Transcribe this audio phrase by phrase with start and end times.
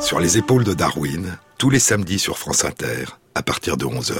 [0.00, 3.04] Sur les épaules de Darwin, tous les samedis sur France Inter,
[3.34, 4.14] à partir de 11h.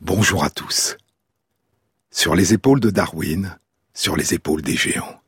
[0.00, 0.96] Bonjour à tous.
[2.10, 3.58] Sur les épaules de Darwin,
[3.96, 5.20] sur les épaules des géants.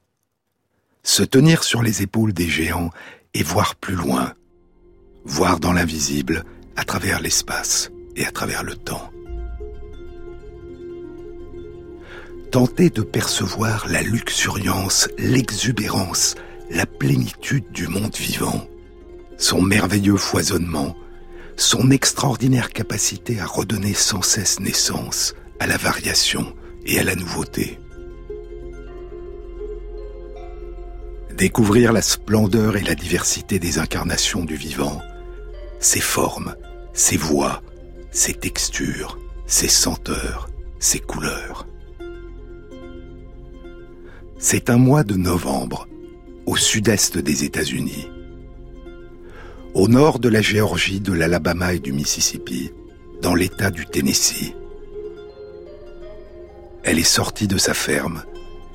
[1.02, 2.90] Se tenir sur les épaules des géants
[3.32, 4.34] et voir plus loin,
[5.24, 6.44] voir dans l'invisible,
[6.76, 9.10] à travers l'espace et à travers le temps.
[12.52, 16.34] Tenter de percevoir la luxuriance, l'exubérance,
[16.70, 18.66] la plénitude du monde vivant,
[19.38, 20.94] son merveilleux foisonnement,
[21.56, 27.78] son extraordinaire capacité à redonner sans cesse naissance à la variation et à la nouveauté.
[31.38, 35.00] Découvrir la splendeur et la diversité des incarnations du vivant,
[35.80, 36.54] ses formes,
[36.92, 37.62] ses voix,
[38.10, 41.66] ses textures, ses senteurs, ses couleurs.
[44.38, 45.88] C'est un mois de novembre,
[46.44, 48.08] au sud-est des États-Unis
[49.74, 52.72] au nord de la Géorgie, de l'Alabama et du Mississippi,
[53.22, 54.54] dans l'État du Tennessee.
[56.82, 58.24] Elle est sortie de sa ferme,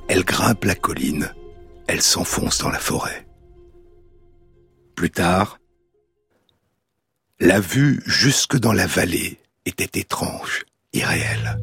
[0.08, 1.34] elle grimpe la colline,
[1.88, 3.28] elle s'enfonce dans la forêt.
[4.96, 5.60] Plus tard,
[7.40, 11.60] la vue jusque dans la vallée était étrange, irréelle.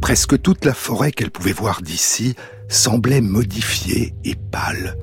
[0.00, 2.34] Presque toute la forêt qu'elle pouvait voir d'ici
[2.68, 4.96] semblait modifiée et pâle,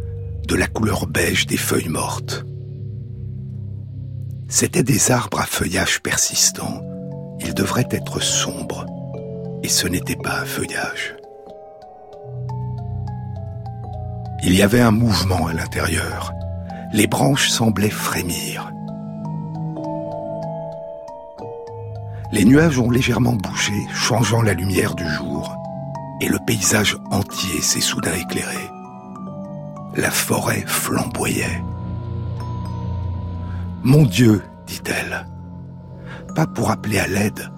[0.47, 2.45] de la couleur beige des feuilles mortes.
[4.47, 6.81] C'étaient des arbres à feuillage persistant.
[7.41, 8.85] Ils devraient être sombres.
[9.61, 11.16] Et ce n'était pas un feuillage.
[14.47, 16.31] Il y avait un mouvement à l'intérieur.
[16.93, 18.71] Les branches semblaient frémir.
[22.31, 25.53] Les nuages ont légèrement bougé, changeant la lumière du jour,
[26.21, 28.71] et le paysage entier s'est soudain éclairé
[29.97, 31.61] la forêt flamboyait.
[33.83, 35.27] Mon Dieu, dit-elle,
[36.35, 37.51] pas pour appeler à l'aide,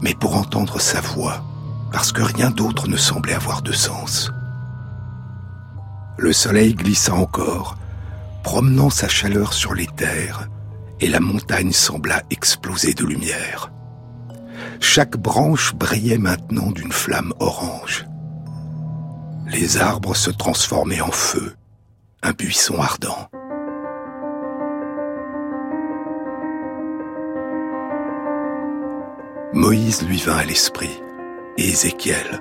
[0.00, 1.42] mais pour entendre sa voix,
[1.90, 4.30] parce que rien d'autre ne semblait avoir de sens.
[6.16, 7.76] Le soleil glissa encore,
[8.42, 10.48] promenant sa chaleur sur les terres,
[11.00, 13.72] et la montagne sembla exploser de lumière.
[14.80, 18.06] Chaque branche brillait maintenant d'une flamme orange.
[19.46, 21.54] Les arbres se transformaient en feu,
[22.22, 23.28] un buisson ardent.
[29.52, 31.02] Moïse lui vint à l'esprit,
[31.58, 32.40] et Ézéchiel.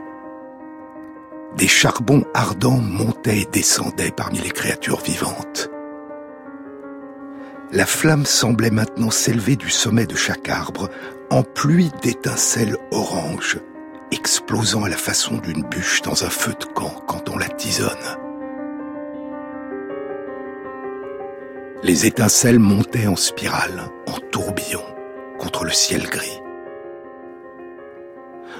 [1.58, 5.70] Des charbons ardents montaient et descendaient parmi les créatures vivantes.
[7.72, 10.90] La flamme semblait maintenant s'élever du sommet de chaque arbre
[11.30, 13.60] en pluie d'étincelles oranges,
[14.12, 17.90] explosant à la façon d'une bûche dans un feu de camp quand on la tisonne.
[21.84, 24.84] Les étincelles montaient en spirale, en tourbillon,
[25.38, 26.42] contre le ciel gris.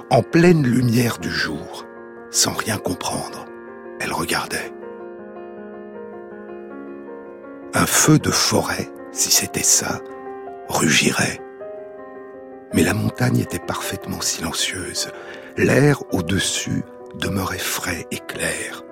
[0.10, 1.86] En pleine lumière du jour,
[2.32, 3.46] sans rien comprendre,
[4.00, 4.72] elle regardait.
[7.74, 10.00] Un feu de forêt, si c'était ça,
[10.68, 11.40] rugirait.
[12.74, 15.12] Mais la montagne était parfaitement silencieuse.
[15.58, 16.84] L'air au-dessus
[17.16, 18.84] demeurait frais et clair.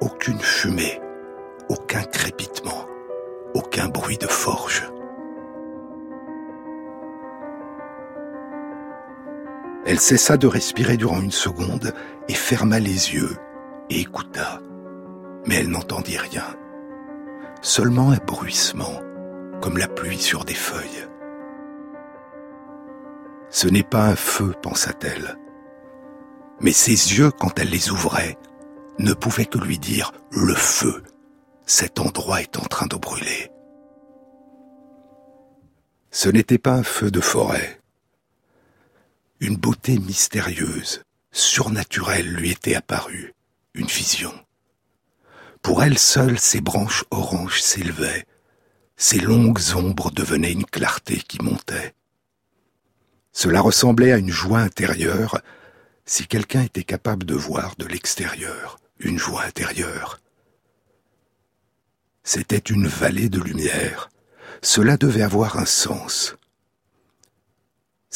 [0.00, 1.00] Aucune fumée,
[1.68, 2.86] aucun crépitement
[3.54, 4.82] aucun bruit de forge.
[9.86, 11.92] Elle cessa de respirer durant une seconde
[12.28, 13.36] et ferma les yeux
[13.90, 14.60] et écouta.
[15.46, 16.56] Mais elle n'entendit rien.
[17.60, 19.00] Seulement un bruissement,
[19.60, 21.08] comme la pluie sur des feuilles.
[23.50, 25.38] Ce n'est pas un feu, pensa-t-elle.
[26.60, 28.38] Mais ses yeux, quand elle les ouvrait,
[28.98, 31.02] ne pouvaient que lui dire le feu
[31.66, 33.50] cet endroit est en train de brûler.
[36.10, 37.80] Ce n'était pas un feu de forêt.
[39.46, 43.34] Une beauté mystérieuse, surnaturelle lui était apparue,
[43.74, 44.32] une vision.
[45.60, 48.24] Pour elle seule, ses branches oranges s'élevaient,
[48.96, 51.92] ses longues ombres devenaient une clarté qui montait.
[53.32, 55.42] Cela ressemblait à une joie intérieure,
[56.06, 60.22] si quelqu'un était capable de voir de l'extérieur une joie intérieure.
[62.22, 64.08] C'était une vallée de lumière.
[64.62, 66.34] Cela devait avoir un sens.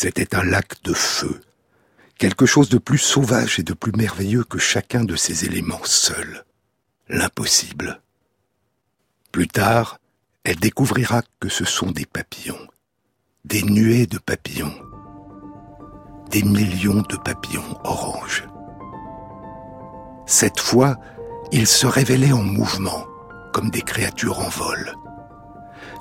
[0.00, 1.40] C'était un lac de feu
[2.18, 6.44] quelque chose de plus sauvage et de plus merveilleux que chacun de ces éléments seuls,
[7.08, 8.00] l'impossible.
[9.32, 9.98] Plus tard,
[10.44, 12.68] elle découvrira que ce sont des papillons,
[13.44, 14.80] des nuées de papillons,
[16.30, 18.46] des millions de papillons oranges.
[20.28, 20.96] Cette fois,
[21.50, 23.04] ils se révélaient en mouvement,
[23.52, 24.94] comme des créatures en vol.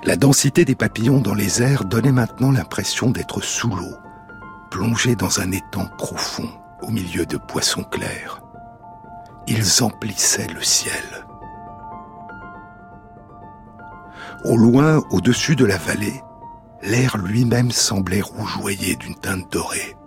[0.03, 3.95] La densité des papillons dans les airs donnait maintenant l'impression d'être sous l'eau,
[4.69, 6.49] plongés dans un étang profond
[6.81, 8.41] au milieu de poissons clairs.
[9.47, 11.25] Ils emplissaient le ciel.
[14.43, 16.21] Au loin, au-dessus de la vallée,
[16.83, 19.97] l'air lui-même semblait rougeoyer d'une teinte dorée.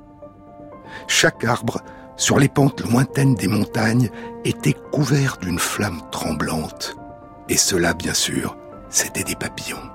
[1.08, 1.80] Chaque arbre,
[2.16, 4.10] sur les pentes lointaines des montagnes,
[4.44, 6.96] était couvert d'une flamme tremblante.
[7.48, 8.56] Et cela, bien sûr,
[8.90, 9.90] c'étaient des papillons.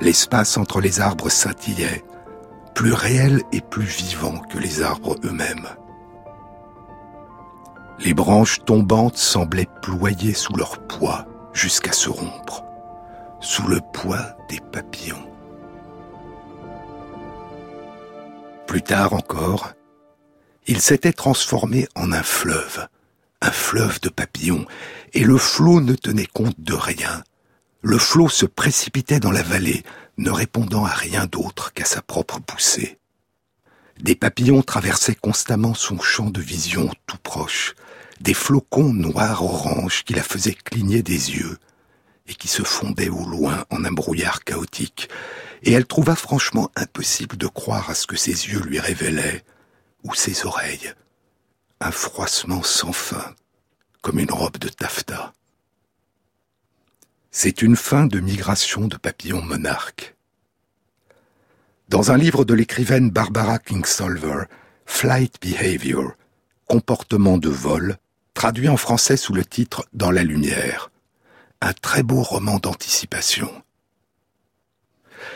[0.00, 2.04] L'espace entre les arbres scintillait,
[2.74, 5.68] plus réel et plus vivant que les arbres eux-mêmes.
[8.00, 12.64] Les branches tombantes semblaient ployer sous leur poids jusqu'à se rompre,
[13.40, 15.30] sous le poids des papillons.
[18.66, 19.72] Plus tard encore,
[20.66, 22.88] il s'était transformé en un fleuve,
[23.40, 24.66] un fleuve de papillons,
[25.14, 27.22] et le flot ne tenait compte de rien.
[27.82, 29.84] Le flot se précipitait dans la vallée,
[30.18, 32.98] ne répondant à rien d'autre qu'à sa propre poussée.
[34.00, 37.74] Des papillons traversaient constamment son champ de vision tout proche,
[38.20, 41.58] des flocons noirs-orange qui la faisaient cligner des yeux
[42.26, 45.08] et qui se fondaient au loin en un brouillard chaotique,
[45.62, 49.44] et elle trouva franchement impossible de croire à ce que ses yeux lui révélaient,
[50.04, 50.92] ou ses oreilles,
[51.80, 53.34] un froissement sans fin,
[54.04, 55.32] comme une robe de taffetas.
[57.30, 60.14] C'est une fin de migration de papillons monarques.
[61.88, 64.44] Dans un livre de l'écrivaine Barbara Kingsolver,
[64.84, 66.12] Flight Behavior,
[66.66, 67.96] comportement de vol,
[68.34, 70.90] traduit en français sous le titre Dans la lumière,
[71.62, 73.50] un très beau roman d'anticipation.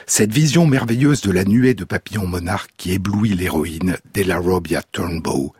[0.06, 5.54] Cette vision merveilleuse de la nuée de papillons monarques qui éblouit l'héroïne Della Robbia Turnbow,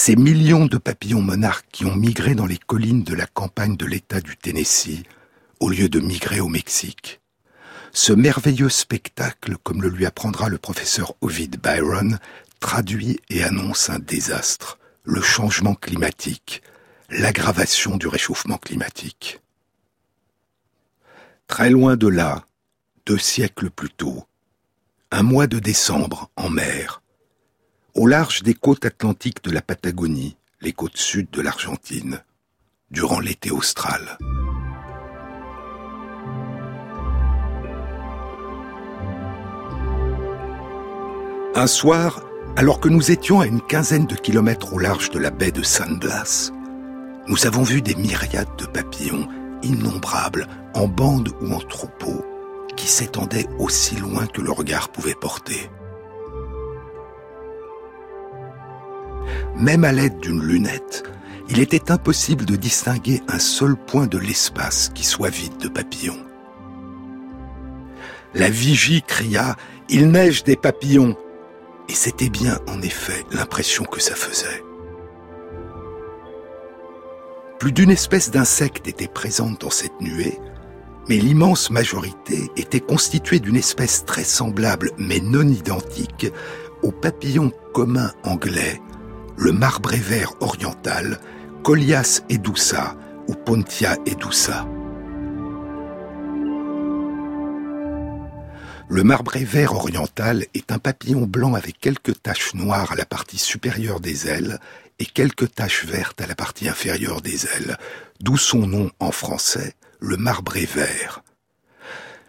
[0.00, 3.84] ces millions de papillons monarques qui ont migré dans les collines de la campagne de
[3.84, 5.02] l'État du Tennessee,
[5.58, 7.20] au lieu de migrer au Mexique.
[7.92, 12.20] Ce merveilleux spectacle, comme le lui apprendra le professeur Ovid Byron,
[12.60, 16.62] traduit et annonce un désastre, le changement climatique,
[17.10, 19.40] l'aggravation du réchauffement climatique.
[21.48, 22.46] Très loin de là,
[23.04, 24.28] deux siècles plus tôt,
[25.10, 27.02] un mois de décembre en mer,
[27.98, 32.22] au large des côtes atlantiques de la Patagonie, les côtes sud de l'Argentine,
[32.92, 34.16] durant l'été austral.
[41.56, 42.22] Un soir,
[42.54, 45.64] alors que nous étions à une quinzaine de kilomètres au large de la baie de
[45.64, 46.52] San Blas,
[47.26, 49.28] nous avons vu des myriades de papillons,
[49.64, 52.24] innombrables, en bandes ou en troupeaux,
[52.76, 55.68] qui s'étendait aussi loin que le regard pouvait porter.
[59.56, 61.04] Même à l'aide d'une lunette,
[61.48, 66.24] il était impossible de distinguer un seul point de l'espace qui soit vide de papillons.
[68.34, 69.52] La vigie cria⁇
[69.88, 71.10] Il neige des papillons!⁇
[71.88, 74.62] Et c'était bien en effet l'impression que ça faisait.
[77.58, 80.38] Plus d'une espèce d'insecte était présente dans cette nuée,
[81.08, 86.30] mais l'immense majorité était constituée d'une espèce très semblable mais non identique
[86.82, 88.80] au papillon commun anglais,
[89.38, 91.20] le marbré vert oriental,
[91.62, 92.96] Colias edusa
[93.28, 94.66] ou Pontia edusa.
[98.88, 103.38] Le marbré vert oriental est un papillon blanc avec quelques taches noires à la partie
[103.38, 104.58] supérieure des ailes
[104.98, 107.76] et quelques taches vertes à la partie inférieure des ailes,
[108.20, 111.22] d'où son nom en français, le marbré vert.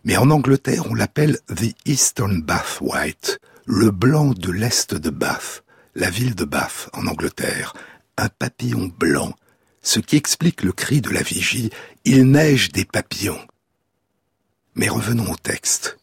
[0.03, 5.63] Mais en Angleterre, on l'appelle The Eastern Bath White, le blanc de l'Est de Bath,
[5.99, 7.73] la ville de Bath en Angleterre,
[8.17, 9.33] un papillon blanc,
[9.81, 11.69] ce qui explique le cri de la vigie
[12.05, 13.45] Il neige des papillons.
[14.75, 15.97] Mais revenons au texte.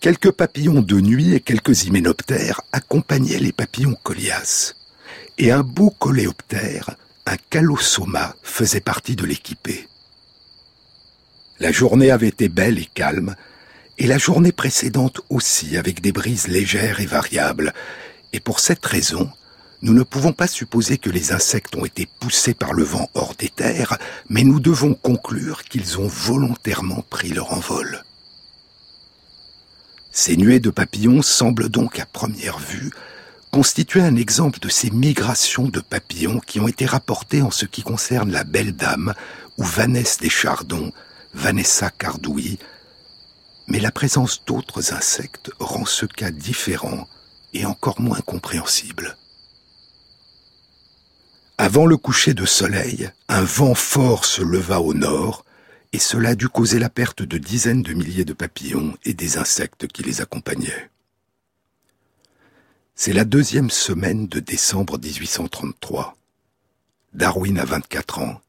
[0.00, 4.74] Quelques papillons de nuit et quelques hyménoptères accompagnaient les papillons colias,
[5.38, 6.96] et un beau coléoptère
[7.26, 9.88] un calosoma faisait partie de l'équipée.
[11.60, 13.36] La journée avait été belle et calme,
[13.98, 17.72] et la journée précédente aussi avec des brises légères et variables,
[18.32, 19.30] et pour cette raison,
[19.82, 23.34] nous ne pouvons pas supposer que les insectes ont été poussés par le vent hors
[23.34, 28.04] des terres, mais nous devons conclure qu'ils ont volontairement pris leur envol.
[30.12, 32.90] Ces nuées de papillons semblent donc à première vue
[33.50, 37.82] constituer un exemple de ces migrations de papillons qui ont été rapportées en ce qui
[37.82, 39.12] concerne la belle dame
[39.58, 40.90] ou Vanessa des Chardons,
[41.34, 42.58] Vanessa Cardouille,
[43.66, 47.06] mais la présence d'autres insectes rend ce cas différent
[47.52, 49.16] et encore moins compréhensible.
[51.58, 55.44] Avant le coucher de soleil, un vent fort se leva au nord,
[55.92, 59.86] et cela dut causer la perte de dizaines de milliers de papillons et des insectes
[59.86, 60.90] qui les accompagnaient.
[62.94, 66.16] C'est la deuxième semaine de décembre 1833.
[67.14, 68.40] Darwin a 24 ans.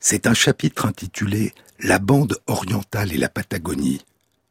[0.00, 4.02] C'est un chapitre intitulé La bande orientale et la Patagonie,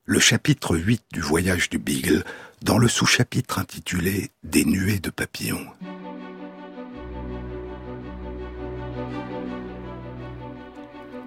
[0.05, 2.25] le chapitre 8 du voyage du Beagle,
[2.61, 5.65] dans le sous-chapitre intitulé Des nuées de papillons.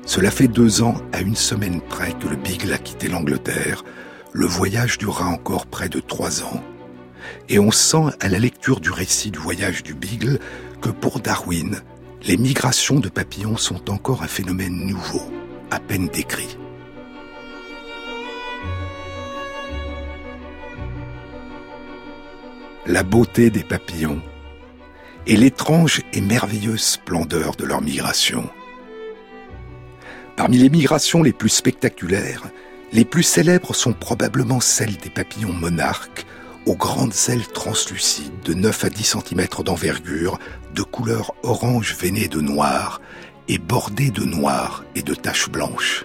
[0.04, 3.82] Cela fait deux ans à une semaine près que le Beagle a quitté l'Angleterre.
[4.32, 6.62] Le voyage durera encore près de trois ans.
[7.48, 10.38] Et on sent à la lecture du récit du voyage du Beagle
[10.82, 11.80] que pour Darwin,
[12.26, 15.22] les migrations de papillons sont encore un phénomène nouveau,
[15.70, 16.58] à peine décrit.
[22.86, 24.20] La beauté des papillons
[25.26, 28.48] et l'étrange et merveilleuse splendeur de leur migration.
[30.36, 32.42] Parmi les migrations les plus spectaculaires,
[32.92, 36.26] les plus célèbres sont probablement celles des papillons monarques,
[36.66, 40.38] aux grandes ailes translucides de 9 à 10 cm d'envergure,
[40.74, 43.00] de couleur orange veinée de noir
[43.48, 46.04] et bordées de noir et de taches blanches.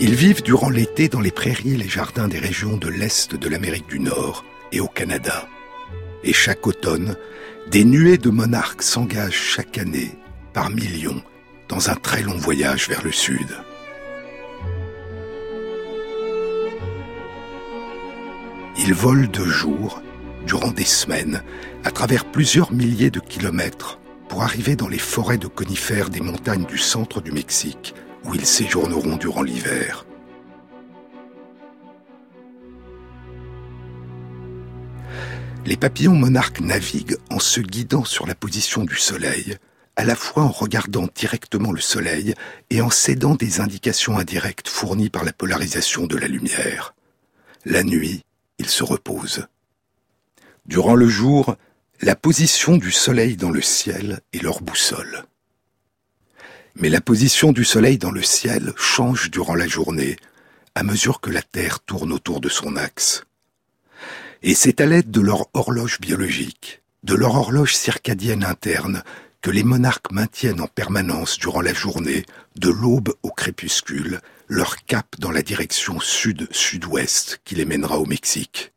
[0.00, 3.48] Ils vivent durant l'été dans les prairies et les jardins des régions de l'Est de
[3.48, 5.46] l'Amérique du Nord et au Canada.
[6.24, 7.16] Et chaque automne,
[7.70, 10.12] des nuées de monarques s'engagent chaque année
[10.52, 11.22] par millions
[11.68, 13.46] dans un très long voyage vers le sud.
[18.78, 20.02] Ils volent de jour,
[20.46, 21.42] durant des semaines,
[21.84, 26.64] à travers plusieurs milliers de kilomètres pour arriver dans les forêts de conifères des montagnes
[26.64, 27.94] du centre du Mexique,
[28.24, 30.06] où ils séjourneront durant l'hiver.
[35.64, 39.58] Les papillons monarques naviguent en se guidant sur la position du soleil,
[39.96, 42.34] à la fois en regardant directement le soleil
[42.70, 46.94] et en cédant des indications indirectes fournies par la polarisation de la lumière.
[47.64, 48.22] La nuit,
[48.58, 49.46] ils se reposent.
[50.66, 51.56] Durant le jour,
[52.00, 55.24] la position du soleil dans le ciel est leur boussole.
[56.76, 60.16] Mais la position du soleil dans le ciel change durant la journée,
[60.74, 63.24] à mesure que la Terre tourne autour de son axe.
[64.42, 69.02] Et c'est à l'aide de leur horloge biologique, de leur horloge circadienne interne,
[69.42, 72.24] que les monarques maintiennent en permanence durant la journée,
[72.56, 78.71] de l'aube au crépuscule, leur cap dans la direction sud-sud-ouest qui les mènera au Mexique.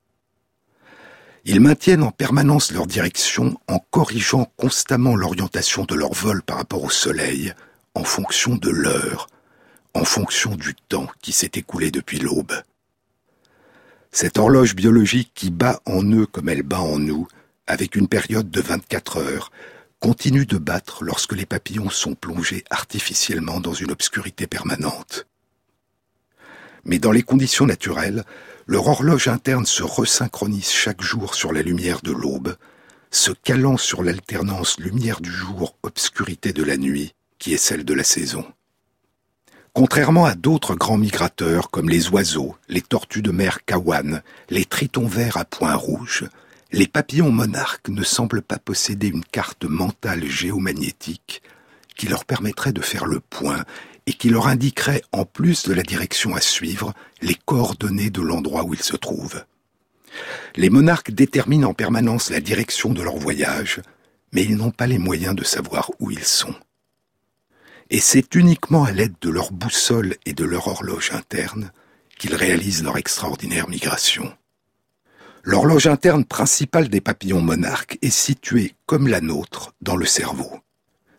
[1.47, 6.83] Ils maintiennent en permanence leur direction en corrigeant constamment l'orientation de leur vol par rapport
[6.83, 7.53] au Soleil,
[7.93, 9.27] en fonction de l'heure,
[9.93, 12.53] en fonction du temps qui s'est écoulé depuis l'aube.
[14.11, 17.27] Cette horloge biologique qui bat en eux comme elle bat en nous,
[17.67, 19.51] avec une période de 24 heures,
[19.99, 25.27] continue de battre lorsque les papillons sont plongés artificiellement dans une obscurité permanente.
[26.85, 28.23] Mais dans les conditions naturelles,
[28.67, 32.55] leur horloge interne se resynchronise chaque jour sur la lumière de l'aube,
[33.11, 37.93] se calant sur l'alternance lumière du jour, obscurité de la nuit, qui est celle de
[37.93, 38.45] la saison.
[39.73, 45.07] Contrairement à d'autres grands migrateurs comme les oiseaux, les tortues de mer kawan, les tritons
[45.07, 46.25] verts à points rouges,
[46.71, 51.41] les papillons monarques ne semblent pas posséder une carte mentale géomagnétique
[51.95, 53.63] qui leur permettrait de faire le point
[54.07, 58.63] et qui leur indiquerait, en plus de la direction à suivre, les coordonnées de l'endroit
[58.63, 59.43] où ils se trouvent.
[60.55, 63.81] Les monarques déterminent en permanence la direction de leur voyage,
[64.31, 66.55] mais ils n'ont pas les moyens de savoir où ils sont.
[67.89, 71.71] Et c'est uniquement à l'aide de leur boussole et de leur horloge interne
[72.17, 74.33] qu'ils réalisent leur extraordinaire migration.
[75.43, 80.59] L'horloge interne principale des papillons monarques est située, comme la nôtre, dans le cerveau.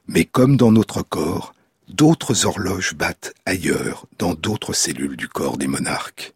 [0.08, 1.54] Mais comme dans notre corps,
[1.88, 6.34] d'autres horloges battent ailleurs, dans d'autres cellules du corps des monarques.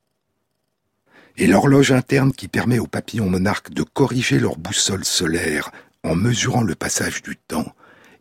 [1.37, 5.71] Et l'horloge interne qui permet aux papillons monarques de corriger leur boussole solaire
[6.02, 7.75] en mesurant le passage du temps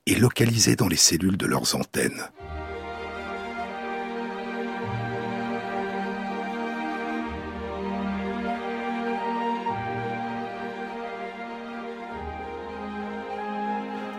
[0.08, 2.30] est localisée dans les cellules de leurs antennes.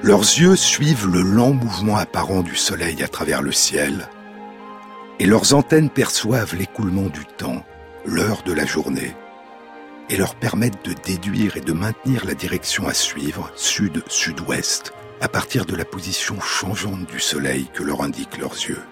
[0.02, 4.08] Leurs yeux suivent le lent mouvement apparent du soleil à travers le ciel,
[5.18, 7.62] Et leurs antennes perçoivent l'écoulement du temps,
[8.06, 9.14] l'heure de la journée,
[10.08, 15.66] et leur permettent de déduire et de maintenir la direction à suivre, sud-sud-ouest, à partir
[15.66, 18.82] de la position changeante du Soleil que leur indiquent leurs yeux.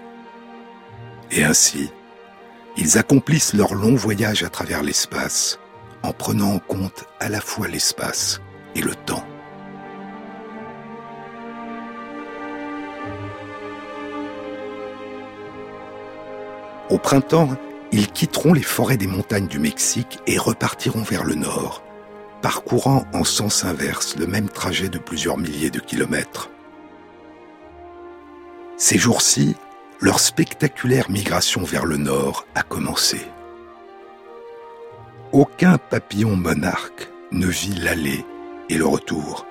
[1.30, 1.90] Et ainsi,
[2.76, 5.58] ils accomplissent leur long voyage à travers l'espace
[6.02, 8.42] en prenant en compte à la fois l'espace
[8.74, 9.24] et le temps.
[16.90, 17.50] Au printemps,
[17.92, 21.82] ils quitteront les forêts des montagnes du Mexique et repartiront vers le nord,
[22.40, 26.50] parcourant en sens inverse le même trajet de plusieurs milliers de kilomètres.
[28.78, 29.54] Ces jours-ci,
[30.00, 33.20] leur spectaculaire migration vers le nord a commencé.
[35.32, 38.24] Aucun papillon monarque ne vit l'aller
[38.70, 39.46] et le retour.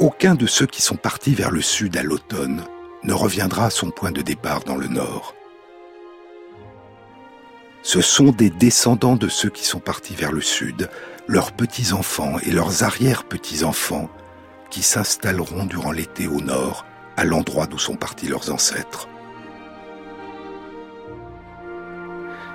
[0.00, 2.64] Aucun de ceux qui sont partis vers le sud à l'automne
[3.04, 5.34] ne reviendra à son point de départ dans le nord
[7.86, 10.90] ce sont des descendants de ceux qui sont partis vers le sud,
[11.28, 14.10] leurs petits-enfants et leurs arrière-petits-enfants,
[14.70, 16.84] qui s'installeront durant l'été au nord,
[17.16, 19.08] à l'endroit d'où sont partis leurs ancêtres.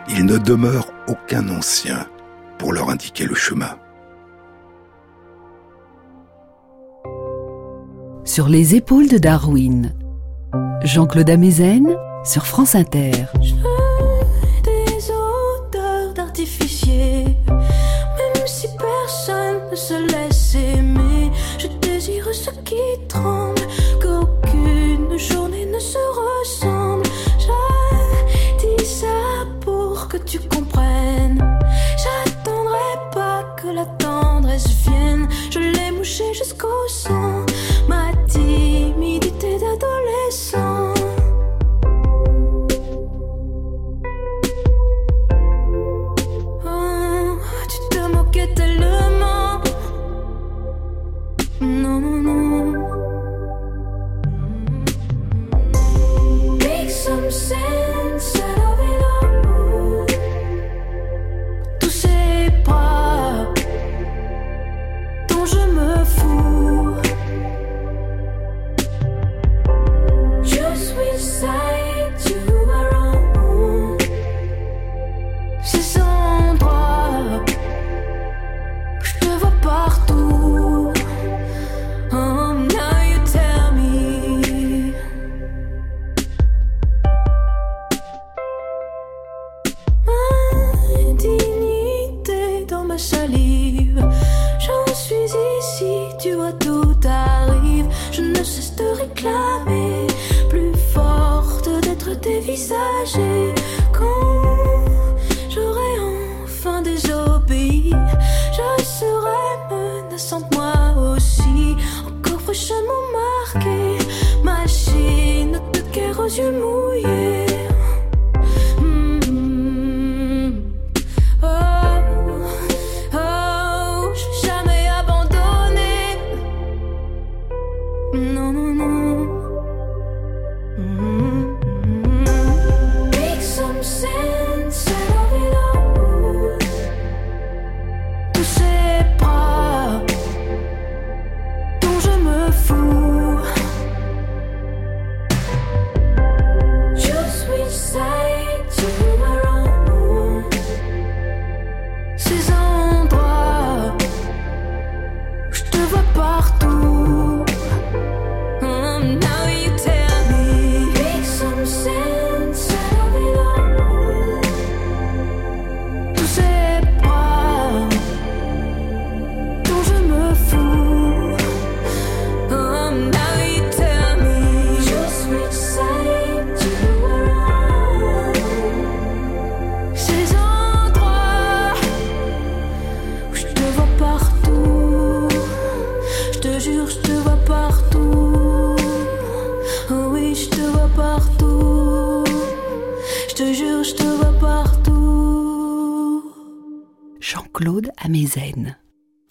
[0.10, 2.08] Il ne demeure aucun ancien
[2.58, 3.80] pour leur indiquer le chemin.
[8.26, 9.96] Sur les épaules de Darwin,
[10.84, 11.88] Jean-Claude Amezen
[12.26, 13.14] sur France Inter.
[25.22, 27.10] journées ne se ressemblent.
[27.40, 31.40] Je dis ça pour que tu comprennes.
[32.04, 35.28] J'attendrai pas que la tendresse vienne.
[35.50, 37.41] Je l'ai mouché jusqu'au sang.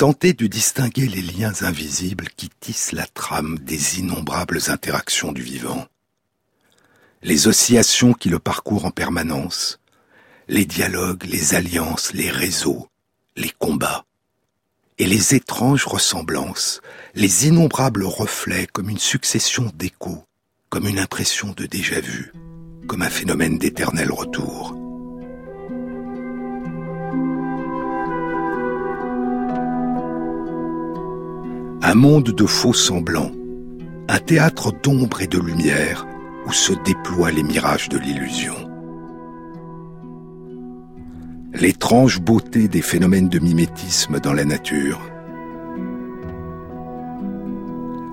[0.01, 5.87] Tenter de distinguer les liens invisibles qui tissent la trame des innombrables interactions du vivant.
[7.23, 9.79] Les oscillations qui le parcourent en permanence,
[10.49, 12.89] les dialogues, les alliances, les réseaux,
[13.37, 14.07] les combats,
[14.97, 16.81] et les étranges ressemblances,
[17.15, 20.25] les innombrables reflets comme une succession d'échos,
[20.71, 22.33] comme une impression de déjà-vu,
[22.87, 24.75] comme un phénomène d'éternel retour.
[31.83, 33.33] Un monde de faux semblants,
[34.09, 36.07] un théâtre d'ombre et de lumière
[36.47, 38.55] où se déploient les mirages de l'illusion.
[41.55, 45.01] L'étrange beauté des phénomènes de mimétisme dans la nature,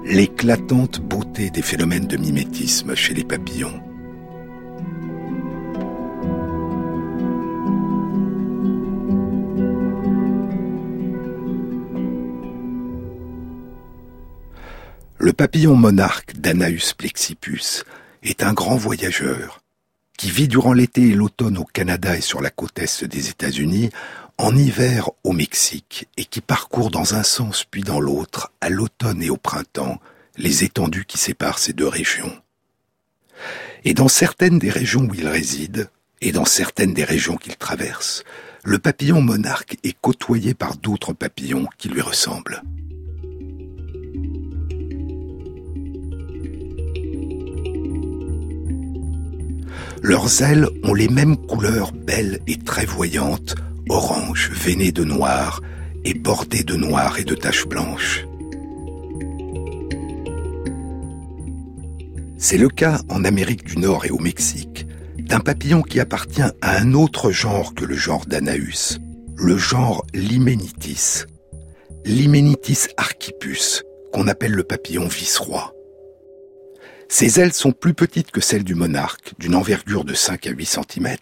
[0.06, 3.82] l'éclatante beauté des phénomènes de mimétisme chez les papillons.
[15.28, 17.84] Le papillon monarque d'Anaus plexippus
[18.24, 19.60] est un grand voyageur
[20.18, 23.90] qui vit durant l'été et l'automne au Canada et sur la côte est des États-Unis,
[24.38, 29.22] en hiver au Mexique et qui parcourt dans un sens puis dans l'autre, à l'automne
[29.22, 30.00] et au printemps,
[30.38, 32.42] les étendues qui séparent ces deux régions.
[33.84, 35.90] Et dans certaines des régions où il réside,
[36.22, 38.24] et dans certaines des régions qu'il traverse,
[38.64, 42.64] le papillon monarque est côtoyé par d'autres papillons qui lui ressemblent.
[50.08, 53.56] Leurs ailes ont les mêmes couleurs belles et très voyantes,
[53.90, 55.62] orange veinées de noir
[56.06, 58.26] et bordées de noir et de taches blanches.
[62.38, 66.78] C'est le cas en Amérique du Nord et au Mexique d'un papillon qui appartient à
[66.78, 69.00] un autre genre que le genre d'Anaus,
[69.36, 71.26] le genre Limenitis,
[72.06, 75.74] Limenitis archipus, qu'on appelle le papillon vice-roi.
[77.10, 80.66] Ses ailes sont plus petites que celles du monarque, d'une envergure de 5 à 8
[80.66, 81.16] cm,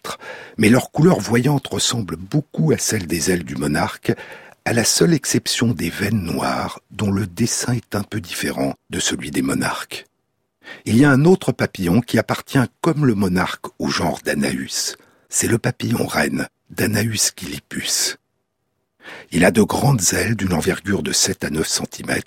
[0.58, 4.12] mais leur couleur voyante ressemble beaucoup à celle des ailes du monarque,
[4.64, 8.98] à la seule exception des veines noires, dont le dessin est un peu différent de
[8.98, 10.06] celui des monarques.
[10.86, 14.96] Il y a un autre papillon qui appartient comme le monarque au genre d'Anaus.
[15.28, 18.18] C'est le papillon reine, d'Anaus gilipus.
[19.30, 22.20] Il a de grandes ailes d'une envergure de 7 à 9 cm,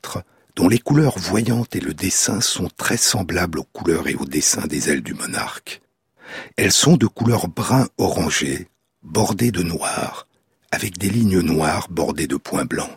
[0.59, 4.67] dont les couleurs voyantes et le dessin sont très semblables aux couleurs et au dessin
[4.67, 5.81] des ailes du monarque.
[6.57, 8.67] Elles sont de couleur brun orangé,
[9.01, 10.27] bordées de noir,
[10.71, 12.91] avec des lignes noires bordées de points blancs.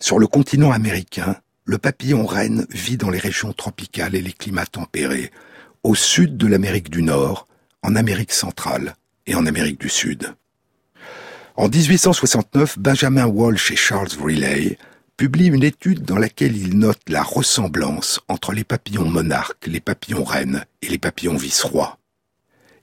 [0.00, 4.66] Sur le continent américain, le papillon reine vit dans les régions tropicales et les climats
[4.66, 5.30] tempérés,
[5.84, 7.46] au sud de l'Amérique du Nord,
[7.84, 8.96] en Amérique centrale
[9.28, 10.34] et en Amérique du Sud.
[11.54, 14.76] En 1869, Benjamin Walsh et Charles Riley
[15.20, 20.24] publie une étude dans laquelle il note la ressemblance entre les papillons monarques, les papillons
[20.24, 21.98] reines et les papillons vice-rois.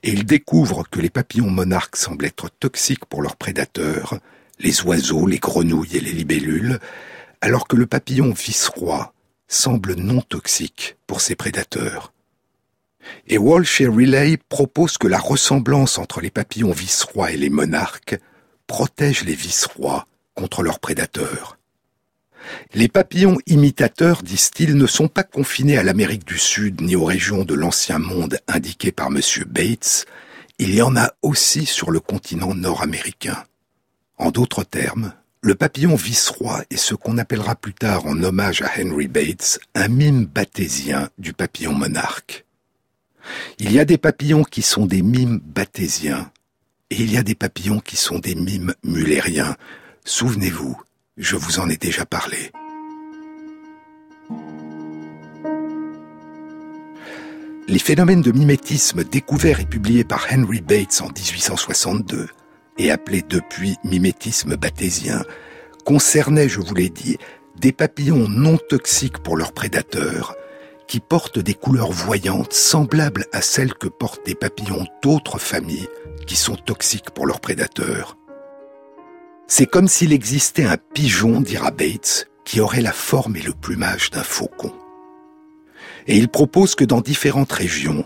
[0.04, 4.20] Et il découvre que les papillons monarques semblent être toxiques pour leurs prédateurs,
[4.60, 6.78] les oiseaux, les grenouilles et les libellules,
[7.42, 9.16] alors que le papillon vice-roi
[9.48, 12.14] semble non toxique pour ses prédateurs.
[13.26, 18.20] Et Walsh et Riley proposent que la ressemblance entre les papillons vice-rois et les monarques
[18.68, 21.57] protège les vice-rois contre leurs prédateurs.
[22.74, 27.44] Les papillons imitateurs, disent-ils, ne sont pas confinés à l'Amérique du Sud ni aux régions
[27.44, 29.22] de l'ancien monde indiquées par M.
[29.48, 30.06] Bates,
[30.60, 33.44] il y en a aussi sur le continent nord-américain.
[34.18, 38.72] En d'autres termes, le papillon vice-roi est ce qu'on appellera plus tard en hommage à
[38.80, 42.46] Henry Bates un mime bathésien du papillon monarque.
[43.60, 46.32] Il y a des papillons qui sont des mimes bathésiens
[46.90, 49.56] et il y a des papillons qui sont des mimes mullériens.
[50.06, 50.82] Souvenez-vous,
[51.18, 52.52] je vous en ai déjà parlé.
[57.68, 62.28] Les phénomènes de mimétisme découverts et publiés par Henry Bates en 1862
[62.78, 65.24] et appelés depuis mimétisme bathésien
[65.84, 67.18] concernaient, je vous l'ai dit,
[67.60, 70.36] des papillons non toxiques pour leurs prédateurs,
[70.88, 75.88] qui portent des couleurs voyantes semblables à celles que portent des papillons d'autres familles
[76.26, 78.18] qui sont toxiques pour leurs prédateurs.
[79.50, 84.12] C'est comme s'il existait un pigeon, dira Bates, qui aurait la forme et le plumage
[84.12, 84.74] d'un faucon.
[86.06, 88.06] Et il propose que dans différentes régions,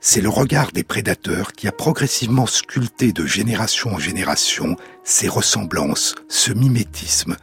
[0.00, 6.14] c'est le regard des prédateurs qui a progressivement sculpté de génération en génération ces ressemblances,
[6.28, 7.36] ce mimétisme,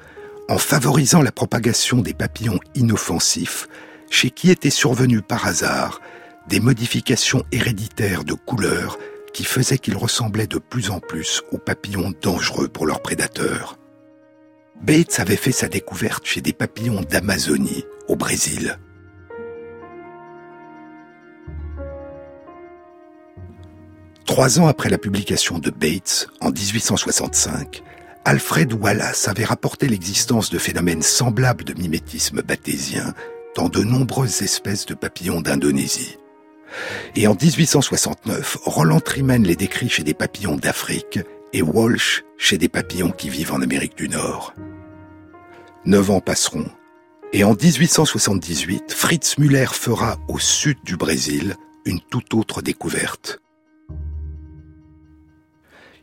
[0.47, 3.67] en favorisant la propagation des papillons inoffensifs,
[4.12, 6.01] chez qui étaient survenues par hasard
[6.47, 8.97] des modifications héréditaires de couleurs
[9.34, 13.78] qui faisait qu'ils ressemblaient de plus en plus aux papillons dangereux pour leurs prédateurs.
[14.82, 18.80] Bates avait fait sa découverte chez des papillons d'Amazonie, au Brésil.
[24.26, 27.84] Trois ans après la publication de Bates, en 1865,
[28.26, 33.13] Alfred Wallace avait rapporté l'existence de phénomènes semblables de mimétisme bathésien
[33.56, 36.20] dans de nombreuses espèces de papillons d'Indonésie.
[37.15, 41.19] Et en 1869, Roland Trimen les décrit chez des papillons d'Afrique
[41.53, 44.53] et Walsh chez des papillons qui vivent en Amérique du Nord.
[45.86, 46.69] Neuf ans passeront,
[47.32, 51.55] et en 1878, Fritz Müller fera au sud du Brésil
[51.86, 53.39] une toute autre découverte.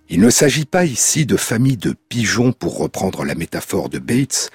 [0.09, 4.51] Il ne s'agit pas ici de familles de pigeons, pour reprendre la métaphore de Bates,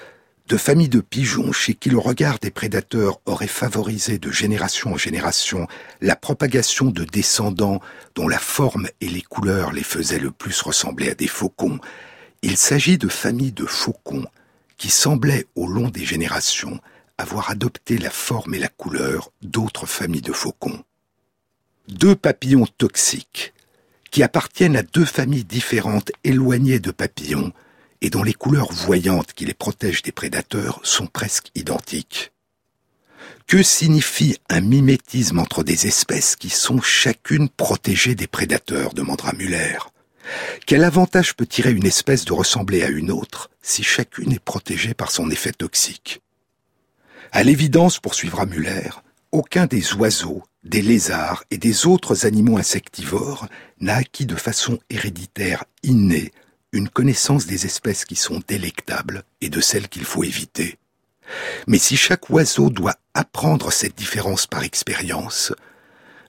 [0.52, 4.98] de familles de pigeons chez qui le regard des prédateurs aurait favorisé de génération en
[4.98, 5.66] génération
[6.02, 7.80] la propagation de descendants
[8.14, 11.80] dont la forme et les couleurs les faisaient le plus ressembler à des faucons.
[12.42, 14.26] Il s'agit de familles de faucons
[14.76, 16.78] qui semblaient au long des générations
[17.16, 20.84] avoir adopté la forme et la couleur d'autres familles de faucons.
[21.88, 23.54] Deux papillons toxiques
[24.10, 27.54] qui appartiennent à deux familles différentes éloignées de papillons
[28.02, 32.32] et dont les couleurs voyantes qui les protègent des prédateurs sont presque identiques.
[33.46, 39.78] Que signifie un mimétisme entre des espèces qui sont chacune protégées des prédateurs demandera Muller.
[40.66, 44.94] Quel avantage peut tirer une espèce de ressembler à une autre si chacune est protégée
[44.94, 46.20] par son effet toxique?
[47.30, 48.90] À l'évidence, poursuivra Muller,
[49.30, 53.46] aucun des oiseaux, des lézards et des autres animaux insectivores
[53.80, 56.32] n'a acquis de façon héréditaire innée
[56.72, 60.78] une connaissance des espèces qui sont délectables et de celles qu'il faut éviter.
[61.66, 65.52] Mais si chaque oiseau doit apprendre cette différence par expérience,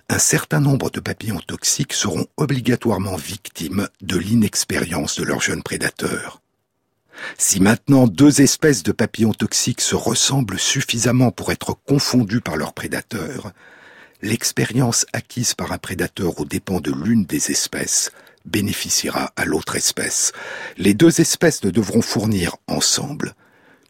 [0.09, 6.41] un certain nombre de papillons toxiques seront obligatoirement victimes de l'inexpérience de leurs jeunes prédateurs.
[7.37, 12.73] Si maintenant deux espèces de papillons toxiques se ressemblent suffisamment pour être confondues par leurs
[12.73, 13.53] prédateurs,
[14.21, 18.11] l'expérience acquise par un prédateur aux dépens de l'une des espèces
[18.45, 20.31] bénéficiera à l'autre espèce.
[20.77, 23.35] Les deux espèces ne devront fournir ensemble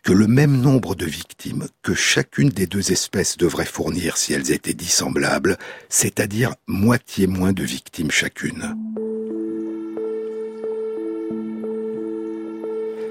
[0.04, 4.52] que le même nombre de victimes que chacune des deux espèces devrait fournir si elles
[4.52, 8.76] étaient dissemblables, c'est-à-dire moitié moins de victimes chacune.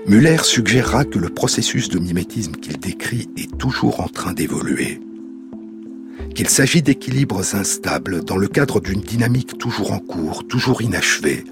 [0.06, 5.00] Muller suggérera que le processus de mimétisme qu'il décrit est toujours en train d'évoluer,
[6.34, 11.44] qu'il s'agit d'équilibres instables dans le cadre d'une dynamique toujours en cours, toujours inachevée,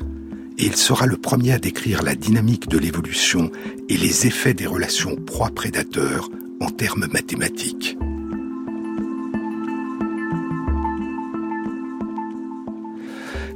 [0.59, 3.51] et il sera le premier à décrire la dynamique de l'évolution
[3.89, 6.29] et les effets des relations proie-prédateur
[6.61, 7.97] en termes mathématiques.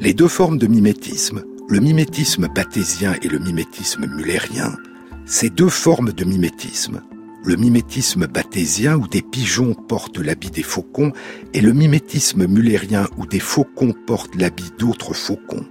[0.01, 4.77] Les deux formes de mimétisme, le mimétisme bathésien et le mimétisme mullérien,
[5.25, 7.03] ces deux formes de mimétisme,
[7.45, 11.13] le mimétisme bathésien où des pigeons portent l'habit des faucons
[11.53, 15.67] et le mimétisme mullérien où des faucons portent l'habit d'autres faucons,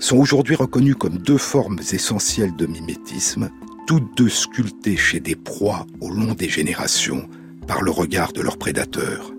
[0.00, 3.50] sont aujourd'hui reconnus comme deux formes essentielles de mimétisme,
[3.86, 7.28] toutes deux sculptées chez des proies au long des générations
[7.66, 9.32] par le regard de leurs prédateurs.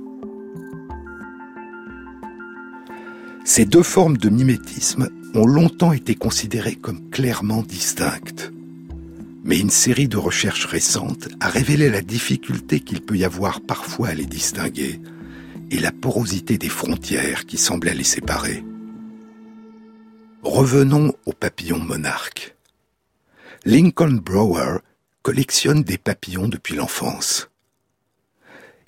[3.46, 8.52] Ces deux formes de mimétisme ont longtemps été considérées comme clairement distinctes.
[9.44, 14.10] Mais une série de recherches récentes a révélé la difficulté qu'il peut y avoir parfois
[14.10, 15.00] à les distinguer
[15.72, 18.64] et la porosité des frontières qui semblaient les séparer.
[20.44, 22.56] Revenons aux papillons monarques.
[23.66, 24.80] Lincoln Brower
[25.22, 27.49] collectionne des papillons depuis l'enfance.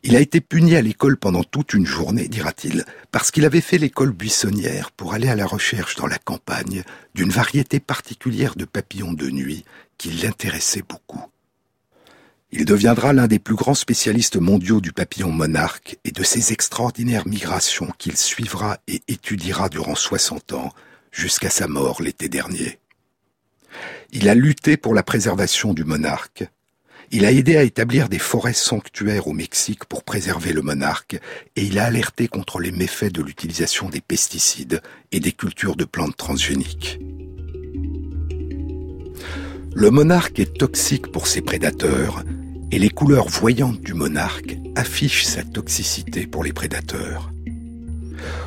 [0.04, 3.78] Il a été puni à l'école pendant toute une journée, dira-t-il, parce qu'il avait fait
[3.78, 6.84] l'école buissonnière pour aller à la recherche dans la campagne
[7.14, 9.64] d'une variété particulière de papillons de nuit
[10.00, 11.24] qui l'intéressait beaucoup.
[12.52, 17.28] Il deviendra l'un des plus grands spécialistes mondiaux du papillon monarque et de ses extraordinaires
[17.28, 20.74] migrations qu'il suivra et étudiera durant 60 ans
[21.12, 22.80] jusqu'à sa mort l'été dernier.
[24.12, 26.50] Il a lutté pour la préservation du monarque,
[27.14, 31.20] il a aidé à établir des forêts sanctuaires au Mexique pour préserver le monarque
[31.58, 35.84] et il a alerté contre les méfaits de l'utilisation des pesticides et des cultures de
[35.84, 37.00] plantes transgéniques.
[39.74, 42.24] Le monarque est toxique pour ses prédateurs
[42.72, 47.32] et les couleurs voyantes du monarque affichent sa toxicité pour les prédateurs.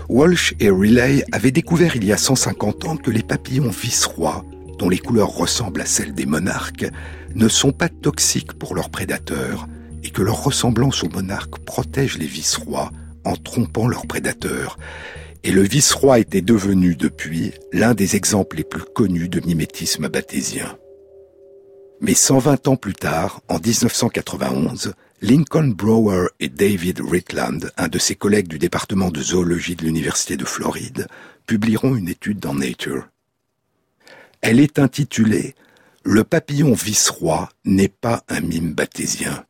[0.08, 4.44] Walsh et Riley avaient découvert il y a 150 ans que les papillons vice-rois,
[4.76, 6.86] dont les couleurs ressemblent à celles des monarques,
[7.34, 9.66] ne sont pas toxiques pour leurs prédateurs
[10.02, 12.90] et que leur ressemblance aux monarques protège les vice-rois
[13.24, 14.78] en trompant leurs prédateurs.
[15.42, 20.76] Et le vice-roi était devenu depuis l'un des exemples les plus connus de mimétisme bathésien.
[22.00, 28.14] Mais 120 ans plus tard, en 1991, Lincoln Brower et David Ritland, un de ses
[28.14, 31.06] collègues du département de zoologie de l'Université de Floride,
[31.46, 33.08] publieront une étude dans Nature.
[34.46, 35.54] Elle est intitulée
[36.04, 39.46] le papillon vice-roi n'est pas un mime bathésien.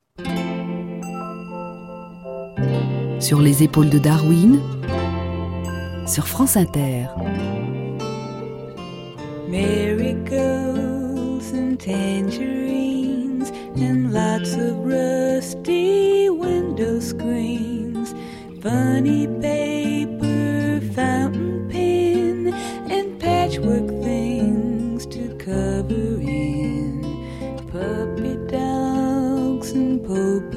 [3.18, 4.60] Sur les épaules de Darwin,
[6.06, 7.06] sur France Inter.
[9.48, 10.30] Miracles
[11.52, 18.14] and tangerines and lots of rusty window screens,
[18.62, 22.54] funny paper, fountain pen,
[22.88, 24.63] and patchwork things
[25.54, 27.02] blubbering
[27.70, 30.53] puppy dogs and poop.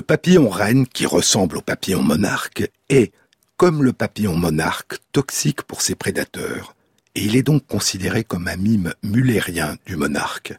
[0.00, 3.12] Le papillon reine, qui ressemble au papillon monarque, est,
[3.58, 6.74] comme le papillon monarque, toxique pour ses prédateurs,
[7.14, 10.54] et il est donc considéré comme un mime mullérien du monarque.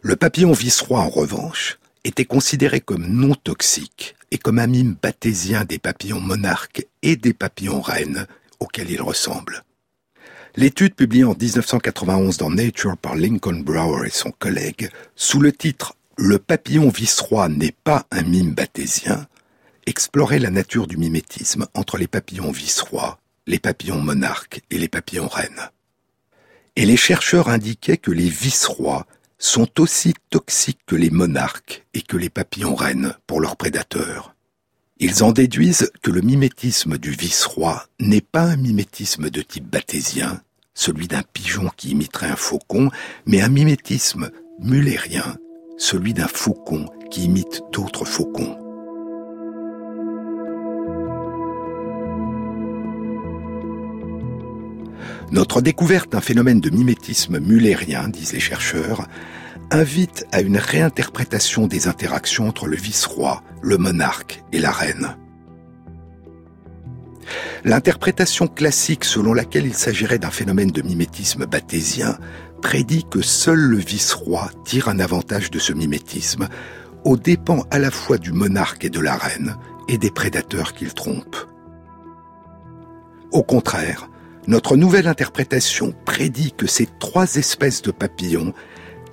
[0.00, 5.66] Le papillon vice-roi, en revanche, était considéré comme non toxique et comme un mime bathésien
[5.66, 8.26] des papillons monarques et des papillons reines
[8.58, 9.64] auxquels il ressemble.
[10.56, 15.94] L'étude publiée en 1991 dans Nature par Lincoln Brower et son collègue, sous le titre
[16.16, 19.26] Le papillon vice-roi n'est pas un mime bathésien,
[19.86, 25.26] explorait la nature du mimétisme entre les papillons vice-rois, les papillons monarques et les papillons
[25.26, 25.70] reines.
[26.76, 29.06] Et les chercheurs indiquaient que les vice-rois
[29.38, 34.36] sont aussi toxiques que les monarques et que les papillons reines pour leurs prédateurs.
[34.98, 40.40] Ils en déduisent que le mimétisme du vice-roi n'est pas un mimétisme de type bathésien,
[40.74, 42.90] celui d'un pigeon qui imiterait un faucon,
[43.26, 45.36] mais un mimétisme mullérien,
[45.76, 48.56] celui d'un faucon qui imite d'autres faucons.
[55.30, 59.08] Notre découverte d'un phénomène de mimétisme mullérien, disent les chercheurs,
[59.70, 65.16] invite à une réinterprétation des interactions entre le vice-roi, le monarque et la reine.
[67.64, 72.18] L'interprétation classique selon laquelle il s'agirait d'un phénomène de mimétisme bathésien
[72.64, 76.48] prédit que seul le vice-roi tire un avantage de ce mimétisme,
[77.04, 80.94] aux dépens à la fois du monarque et de la reine, et des prédateurs qu'il
[80.94, 81.36] trompe.
[83.32, 84.08] Au contraire,
[84.46, 88.54] notre nouvelle interprétation prédit que ces trois espèces de papillons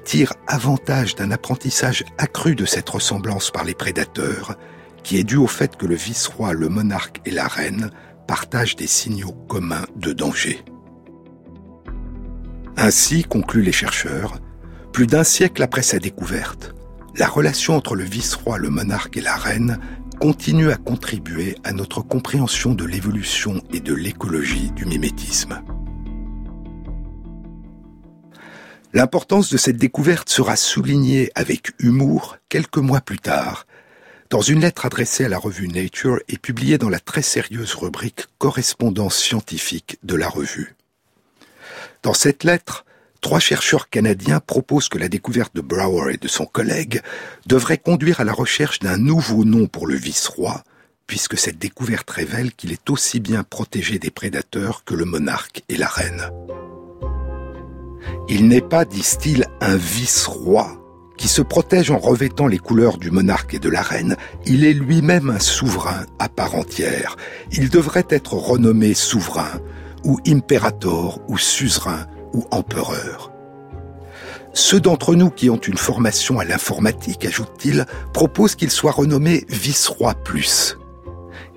[0.05, 4.55] tirent avantage d'un apprentissage accru de cette ressemblance par les prédateurs,
[5.03, 7.91] qui est dû au fait que le vice-roi, le monarque et la reine
[8.27, 10.63] partagent des signaux communs de danger.
[12.83, 14.39] Ainsi, concluent les chercheurs,
[14.91, 16.73] plus d'un siècle après sa découverte,
[17.15, 19.77] la relation entre le vice-roi, le monarque et la reine
[20.19, 25.61] continue à contribuer à notre compréhension de l'évolution et de l'écologie du mimétisme.
[28.93, 33.67] L'importance de cette découverte sera soulignée avec humour quelques mois plus tard,
[34.31, 38.25] dans une lettre adressée à la revue Nature et publiée dans la très sérieuse rubrique
[38.39, 40.75] Correspondance scientifique de la revue.
[42.03, 42.83] Dans cette lettre,
[43.21, 47.01] trois chercheurs canadiens proposent que la découverte de Brower et de son collègue
[47.45, 50.63] devrait conduire à la recherche d'un nouveau nom pour le vice-roi,
[51.05, 55.77] puisque cette découverte révèle qu'il est aussi bien protégé des prédateurs que le monarque et
[55.77, 56.31] la reine.
[58.27, 60.77] Il n'est pas, disent-ils, un vice-roi
[61.17, 64.73] qui se protège en revêtant les couleurs du monarque et de la reine, il est
[64.73, 67.15] lui-même un souverain à part entière.
[67.51, 69.61] Il devrait être renommé souverain,
[70.03, 73.31] ou impérator, ou suzerain, ou empereur.
[74.53, 80.13] Ceux d'entre nous qui ont une formation à l'informatique, ajoute-t-il, proposent qu'il soit renommé vice-roi
[80.13, 80.77] plus.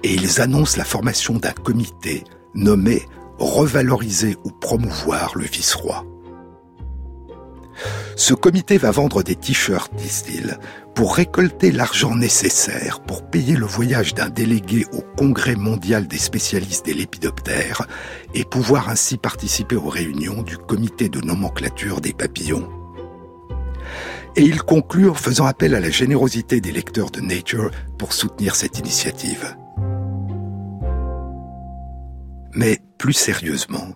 [0.05, 2.22] Et ils annoncent la formation d'un comité
[2.55, 3.03] nommé
[3.38, 6.05] revaloriser ou promouvoir le vice-roi.
[8.16, 10.59] Ce comité va vendre des t-shirts, disent-ils,
[10.95, 16.87] pour récolter l'argent nécessaire pour payer le voyage d'un délégué au Congrès mondial des spécialistes
[16.87, 17.87] des lépidoptères
[18.35, 22.68] et pouvoir ainsi participer aux réunions du comité de nomenclature des papillons.
[24.37, 28.57] Et ils concluent en faisant appel à la générosité des lecteurs de Nature pour soutenir
[28.57, 29.57] cette initiative.
[32.53, 33.95] Mais plus sérieusement,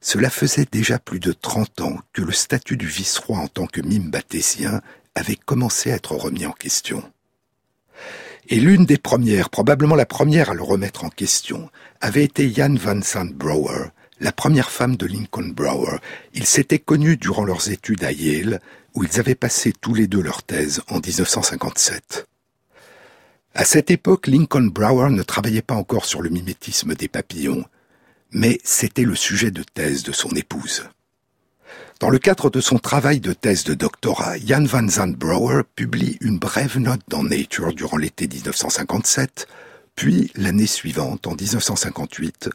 [0.00, 3.80] cela faisait déjà plus de 30 ans que le statut du vice-roi en tant que
[3.80, 4.80] mime bathésien
[5.14, 7.02] avait commencé à être remis en question.
[8.48, 11.68] Et l'une des premières, probablement la première à le remettre en question,
[12.00, 13.88] avait été Jan van Sant Brouwer,
[14.20, 15.98] la première femme de Lincoln Brouwer.
[16.32, 18.60] Ils s'étaient connus durant leurs études à Yale,
[18.94, 22.26] où ils avaient passé tous les deux leur thèse en 1957.
[23.54, 27.64] À cette époque, Lincoln Brouwer ne travaillait pas encore sur le mimétisme des papillons,
[28.32, 30.84] mais c'était le sujet de thèse de son épouse.
[32.00, 36.38] Dans le cadre de son travail de thèse de doctorat, Jan van Zandbrouwer publie une
[36.38, 39.48] brève note dans Nature durant l'été 1957,
[39.96, 42.50] puis l'année suivante, en 1958,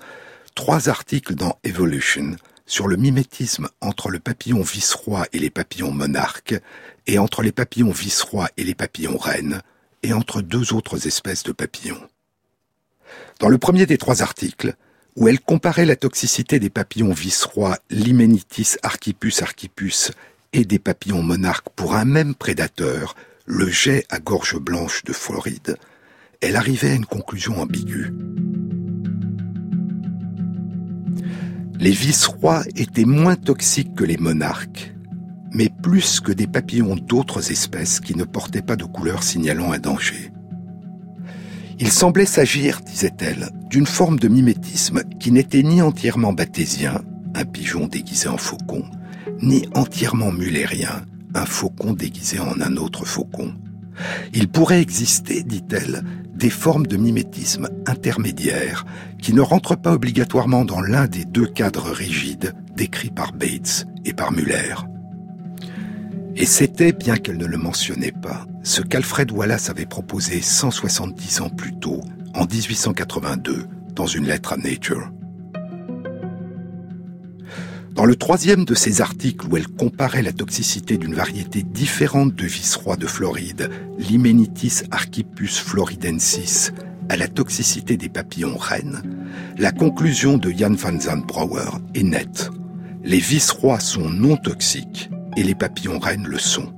[0.55, 6.55] trois articles dans Evolution sur le mimétisme entre le papillon vice-roi et les papillons monarques,
[7.05, 9.61] et entre les papillons vice-roi et les papillons reines,
[10.03, 12.01] et entre deux autres espèces de papillons.
[13.39, 14.75] Dans le premier des trois articles,
[15.15, 20.11] où elle comparait la toxicité des papillons vice-rois Limenitis archipus archipus
[20.53, 25.77] et des papillons monarques pour un même prédateur, le jet à gorge blanche de Floride,
[26.41, 28.13] elle arrivait à une conclusion ambiguë.
[31.79, 34.93] Les vice-rois étaient moins toxiques que les monarques,
[35.51, 39.79] mais plus que des papillons d'autres espèces qui ne portaient pas de couleur signalant un
[39.79, 40.31] danger.
[41.79, 47.01] Il semblait s'agir, disait-elle, d'une forme de mimétisme qui n'était ni entièrement bathésien,
[47.35, 48.83] un pigeon déguisé en faucon,
[49.41, 51.03] ni entièrement mullérien,
[51.33, 53.53] un faucon déguisé en un autre faucon.
[54.33, 56.03] Il pourrait exister, dit-elle,
[56.35, 58.85] des formes de mimétisme intermédiaires
[59.21, 64.13] qui ne rentrent pas obligatoirement dans l'un des deux cadres rigides décrits par Bates et
[64.13, 64.75] par Muller.
[66.35, 71.49] Et c'était, bien qu'elle ne le mentionnait pas, ce qu'Alfred Wallace avait proposé 170 ans
[71.49, 72.01] plus tôt,
[72.33, 75.11] en 1882, dans une lettre à Nature.
[77.93, 82.45] Dans le troisième de ses articles où elle comparait la toxicité d'une variété différente de
[82.45, 83.69] vice-roi de Floride,
[83.99, 86.71] l'Hymenitis archipus floridensis,
[87.09, 89.03] à la toxicité des papillons reines,
[89.59, 92.49] la conclusion de Jan van Zandbrouwer est nette.
[93.03, 96.73] Les vice-rois sont non toxiques et les papillons reines le sont.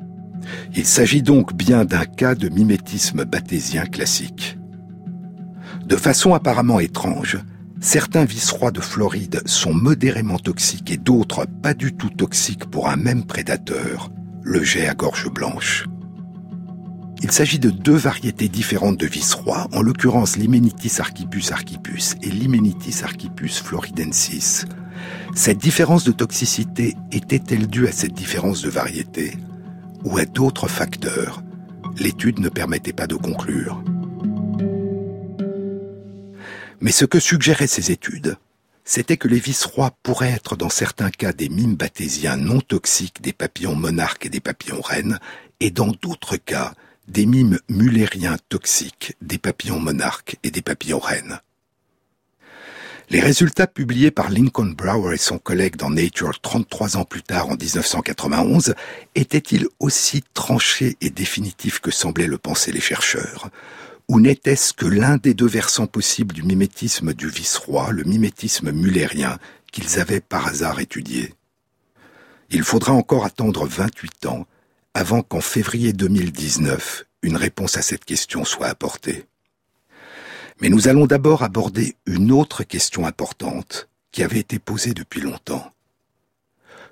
[0.75, 4.57] Il s'agit donc bien d'un cas de mimétisme bathésien classique.
[5.85, 7.39] De façon apparemment étrange,
[7.79, 12.95] certains vice-rois de Floride sont modérément toxiques et d'autres pas du tout toxiques pour un
[12.95, 14.11] même prédateur,
[14.43, 15.85] le jet à gorge blanche.
[17.21, 23.03] Il s'agit de deux variétés différentes de vice-rois, en l'occurrence l'Hymenitis archipus archipus et l'Hymenitis
[23.03, 24.65] archipus floridensis,
[25.35, 29.37] cette différence de toxicité était-elle due à cette différence de variété
[30.03, 31.41] ou à d'autres facteurs?
[31.97, 33.83] L'étude ne permettait pas de conclure.
[36.79, 38.37] Mais ce que suggéraient ces études,
[38.83, 43.33] c'était que les vice-rois pourraient être dans certains cas des mimes bathésiens non toxiques des
[43.33, 45.19] papillons monarques et des papillons reines,
[45.59, 46.73] et dans d'autres cas
[47.07, 51.39] des mimes mullériens toxiques des papillons monarques et des papillons reines.
[53.11, 57.49] Les résultats publiés par Lincoln Brower et son collègue dans Nature 33 ans plus tard
[57.49, 58.73] en 1991
[59.13, 63.49] étaient-ils aussi tranchés et définitifs que semblaient le penser les chercheurs?
[64.07, 69.37] Ou n'était-ce que l'un des deux versants possibles du mimétisme du vice-roi, le mimétisme mullérien,
[69.71, 71.33] qu'ils avaient par hasard étudié?
[72.49, 74.47] Il faudra encore attendre 28 ans
[74.95, 79.25] avant qu'en février 2019, une réponse à cette question soit apportée.
[80.61, 85.71] Mais nous allons d'abord aborder une autre question importante qui avait été posée depuis longtemps.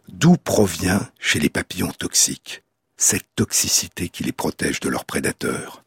[0.10, 2.64] D'où provient, chez les papillons toxiques,
[2.98, 5.83] cette toxicité qui les protège de leurs prédateurs?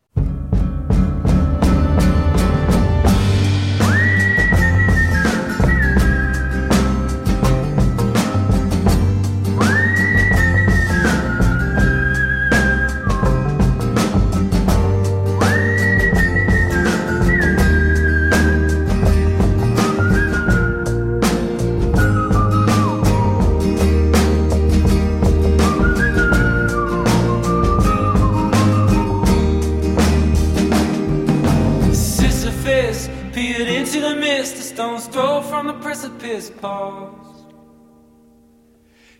[36.37, 37.55] Precipice paused.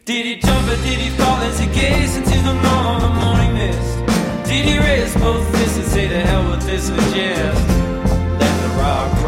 [0.05, 2.55] Did he jump or did he fall as he gazed into the
[3.21, 4.49] morning, mist?
[4.49, 7.01] Did he raise both fists and say to hell with this and
[8.39, 9.26] let the rock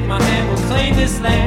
[0.00, 1.39] take my hand, we'll claim this land.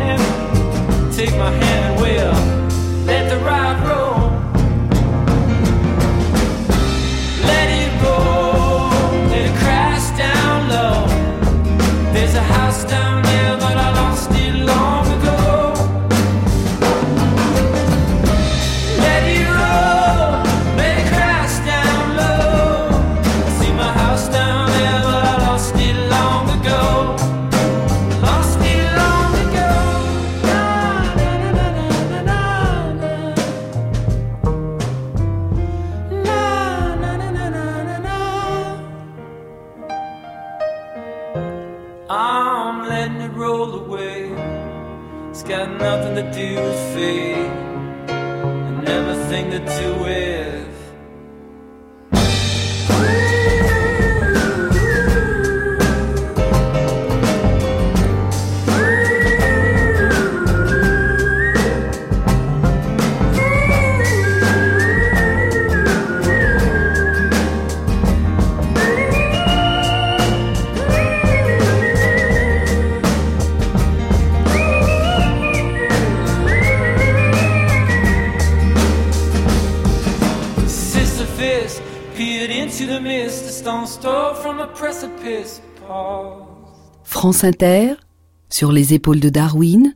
[88.50, 89.96] Sur les épaules de Darwin,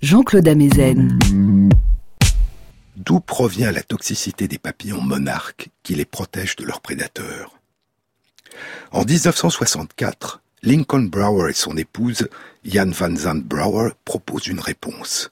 [0.00, 1.18] Jean-Claude Amezen.
[2.96, 7.58] D'où provient la toxicité des papillons monarques qui les protègent de leurs prédateurs?
[8.90, 12.28] En 1964, Lincoln Brower et son épouse,
[12.64, 15.28] Jan van Zandt Brower, proposent une réponse.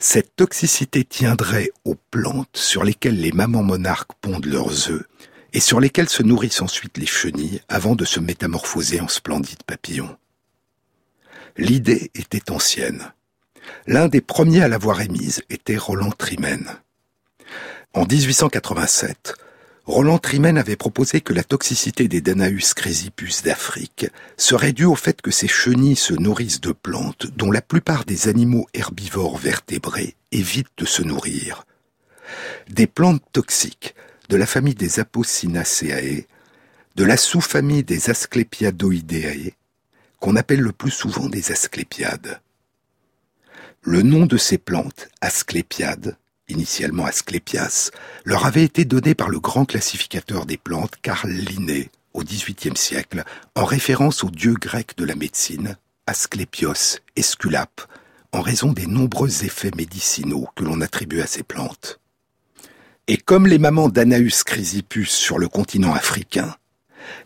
[0.00, 5.06] Cette toxicité tiendrait aux plantes sur lesquelles les mamans monarques pondent leurs œufs
[5.52, 10.16] et sur lesquelles se nourrissent ensuite les chenilles avant de se métamorphoser en splendides papillons.
[11.58, 13.12] L'idée était ancienne.
[13.88, 16.68] L'un des premiers à l'avoir émise était Roland Trimen.
[17.94, 19.34] En 1887,
[19.84, 24.06] Roland Trimen avait proposé que la toxicité des Danaus chrysipus d'Afrique
[24.36, 28.28] serait due au fait que ces chenilles se nourrissent de plantes dont la plupart des
[28.28, 31.64] animaux herbivores vertébrés évitent de se nourrir,
[32.68, 33.96] des plantes toxiques
[34.28, 36.26] de la famille des Apocynaceae,
[36.94, 39.54] de la sous-famille des Asclepiadoideae,
[40.20, 42.40] qu'on appelle le plus souvent des Asclépiades.
[43.82, 46.16] Le nom de ces plantes, Asclépiades,
[46.48, 47.90] initialement Asclepias,
[48.24, 53.22] leur avait été donné par le grand classificateur des plantes Carl Linné au XVIIIe siècle,
[53.54, 57.82] en référence au dieu grec de la médecine, Asclépios, Esculape,
[58.32, 62.00] en raison des nombreux effets médicinaux que l'on attribue à ces plantes.
[63.06, 66.56] Et comme les mamans d'Anaeus chrysipus sur le continent africain,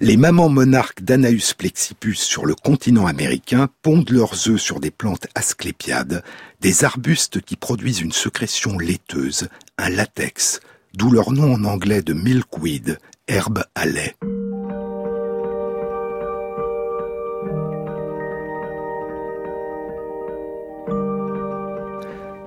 [0.01, 5.27] les mamans monarques d'Anaeus plexipus sur le continent américain pondent leurs œufs sur des plantes
[5.35, 6.23] asclépiades,
[6.61, 10.61] des arbustes qui produisent une sécrétion laiteuse, un latex,
[10.95, 14.15] d'où leur nom en anglais de milkweed, herbe à lait.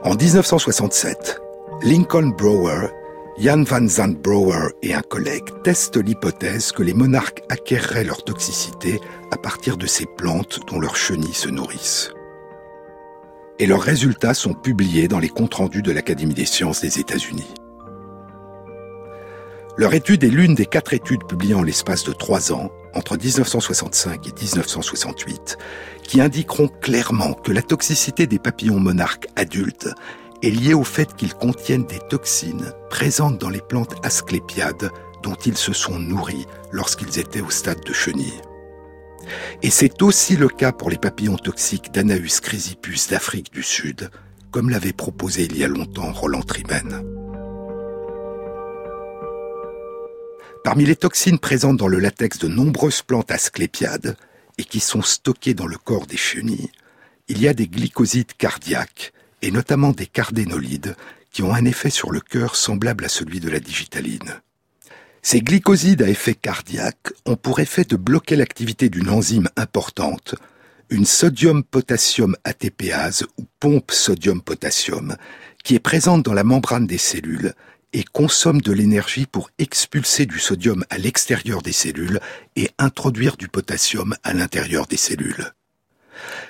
[0.04, 1.42] En 1967,
[1.82, 2.90] Lincoln Brower,
[3.38, 9.02] Jan van Zandt Brower et un collègue testent l'hypothèse que les monarques acquerraient leur toxicité
[9.30, 12.14] à partir de ces plantes dont leurs chenilles se nourrissent.
[13.60, 17.54] Et leurs résultats sont publiés dans les comptes rendus de l'Académie des sciences des États-Unis.
[19.76, 24.26] Leur étude est l'une des quatre études publiées en l'espace de trois ans, entre 1965
[24.26, 25.58] et 1968,
[26.04, 29.90] qui indiqueront clairement que la toxicité des papillons monarques adultes
[30.46, 34.92] est liée au fait qu'ils contiennent des toxines présentes dans les plantes asclépiades
[35.24, 38.42] dont ils se sont nourris lorsqu'ils étaient au stade de chenille.
[39.64, 44.12] Et c'est aussi le cas pour les papillons toxiques d'Anaeus chrysipus d'Afrique du Sud,
[44.52, 47.04] comme l'avait proposé il y a longtemps Roland Trimen.
[50.64, 54.16] Parmi les toxines présentes dans le latex de nombreuses plantes asclépiades,
[54.58, 56.72] et qui sont stockés dans le corps des chenilles,
[57.28, 60.96] il y a des glycosides cardiaques, et notamment des cardénolides,
[61.32, 64.42] qui ont un effet sur le cœur semblable à celui de la digitaline.
[65.22, 70.36] Ces glycosides à effet cardiaque ont pour effet de bloquer l'activité d'une enzyme importante,
[70.90, 75.18] une sodium-potassium ATPase ou pompe sodium-potassium,
[75.64, 77.54] qui est présente dans la membrane des cellules
[77.92, 82.20] et consomme de l'énergie pour expulser du sodium à l'extérieur des cellules
[82.56, 85.55] et introduire du potassium à l'intérieur des cellules.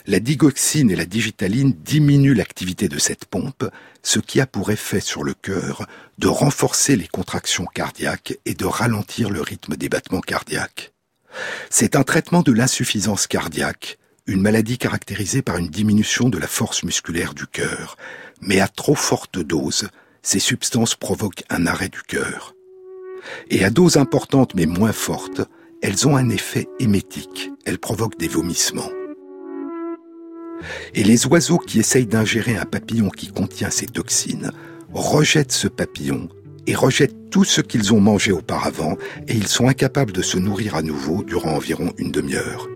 [0.06, 3.66] La digoxine et la digitaline diminuent l'activité de cette pompe,
[4.04, 5.88] ce qui a pour effet sur le cœur
[6.18, 10.94] de renforcer les contractions cardiaques et de ralentir le rythme des battements cardiaques.
[11.70, 13.98] C'est un traitement de l'insuffisance cardiaque,
[14.28, 17.98] une maladie caractérisée par une diminution de la force musculaire du cœur,
[18.42, 19.90] mais à trop forte dose,
[20.22, 22.56] ces substances provoquent un arrêt du cœur.
[23.50, 25.42] Et à doses importantes mais moins fortes,
[25.82, 28.90] elles ont un effet émétique, elles provoquent des vomissements.
[30.94, 34.52] Et les oiseaux qui essayent d'ingérer un papillon qui contient ces toxines
[34.94, 36.30] rejettent ce papillon
[36.68, 38.98] et rejettent tout ce qu'ils ont mangé auparavant
[39.28, 42.68] et ils sont incapables de se nourrir à nouveau durant environ une demi-heure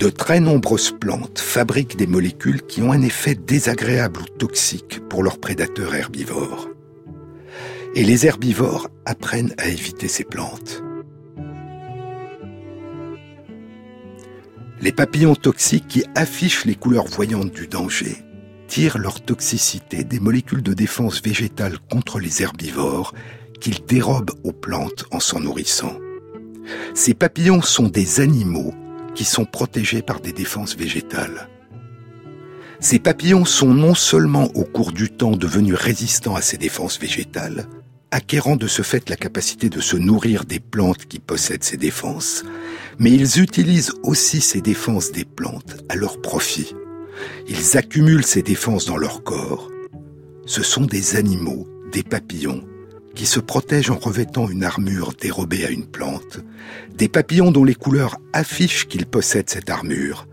[0.00, 5.22] de très nombreuses plantes fabriquent des molécules qui ont un effet désagréable ou toxique pour
[5.22, 6.70] leurs prédateurs herbivores.
[7.94, 10.82] Et les herbivores apprennent à éviter ces plantes.
[14.82, 18.16] Les papillons toxiques qui affichent les couleurs voyantes du danger
[18.66, 23.14] tirent leur toxicité des molécules de défense végétale contre les herbivores
[23.60, 25.98] qu'ils dérobent aux plantes en s'en nourrissant.
[26.94, 28.72] Ces papillons sont des animaux
[29.14, 31.48] qui sont protégés par des défenses végétales.
[32.78, 37.66] Ces papillons sont non seulement au cours du temps devenus résistants à ces défenses végétales,
[38.10, 42.44] acquérant de ce fait la capacité de se nourrir des plantes qui possèdent ces défenses,
[42.98, 46.74] mais ils utilisent aussi ces défenses des plantes à leur profit.
[47.48, 49.70] Ils accumulent ces défenses dans leur corps.
[50.46, 52.64] Ce sont des animaux, des papillons,
[53.14, 56.40] qui se protègent en revêtant une armure dérobée à une plante,
[56.96, 60.26] des papillons dont les couleurs affichent qu'ils possèdent cette armure,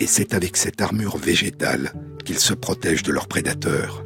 [0.00, 1.92] et c'est avec cette armure végétale
[2.24, 4.02] qu'ils se protègent de leurs prédateurs.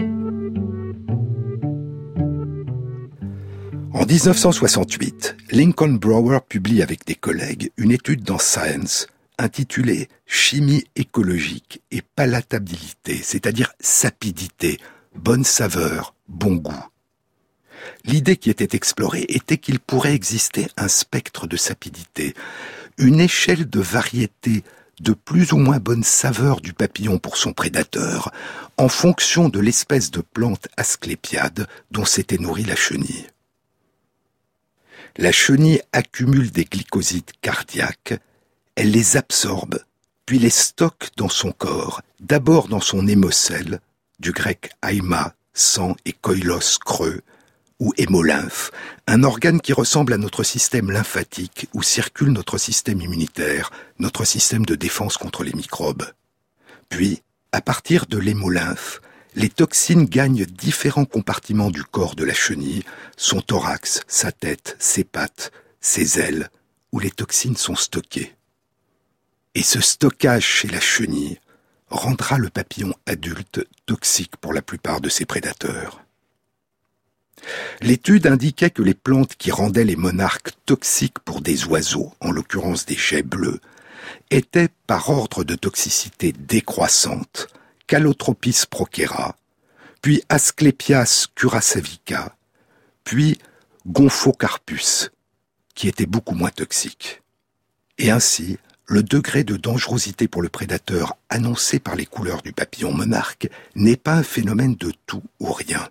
[3.98, 11.82] En 1968, Lincoln Brower publie avec des collègues une étude dans Science intitulée Chimie écologique
[11.90, 14.78] et palatabilité, c'est-à-dire sapidité,
[15.16, 16.84] bonne saveur, bon goût.
[18.04, 22.34] L'idée qui était explorée était qu'il pourrait exister un spectre de sapidité,
[22.98, 24.62] une échelle de variété
[25.00, 28.30] de plus ou moins bonne saveur du papillon pour son prédateur,
[28.76, 33.26] en fonction de l'espèce de plante asclépiade dont s'était nourrie la chenille.
[35.20, 38.14] La chenille accumule des glycosides cardiaques,
[38.76, 39.80] elle les absorbe,
[40.26, 43.80] puis les stocke dans son corps, d'abord dans son hémocèle,
[44.20, 47.22] du grec aima, sang et koilos creux,
[47.80, 48.70] ou hémolymphe,
[49.08, 54.66] un organe qui ressemble à notre système lymphatique où circule notre système immunitaire, notre système
[54.66, 56.06] de défense contre les microbes.
[56.88, 59.00] Puis, à partir de l'hémolymphe,
[59.38, 62.82] les toxines gagnent différents compartiments du corps de la chenille,
[63.16, 66.50] son thorax, sa tête, ses pattes, ses ailes,
[66.90, 68.34] où les toxines sont stockées.
[69.54, 71.38] Et ce stockage chez la chenille
[71.88, 76.02] rendra le papillon adulte toxique pour la plupart de ses prédateurs.
[77.80, 82.86] L'étude indiquait que les plantes qui rendaient les monarques toxiques pour des oiseaux, en l'occurrence
[82.86, 83.60] des jets bleus,
[84.30, 87.46] étaient par ordre de toxicité décroissante,
[87.88, 89.34] Calotropis proquera,
[90.02, 92.36] puis Asclepias curasavica,
[93.02, 93.38] puis
[93.86, 95.10] Gomphocarpus,
[95.74, 97.22] qui était beaucoup moins toxique.
[97.96, 102.92] Et ainsi, le degré de dangerosité pour le prédateur annoncé par les couleurs du papillon
[102.92, 105.88] monarque n'est pas un phénomène de tout ou rien.